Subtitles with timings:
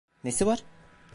[0.23, 0.63] Nesi var?